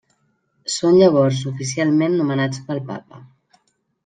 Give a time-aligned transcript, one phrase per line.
[0.75, 3.23] Són llavors oficialment nomenats pel Papa.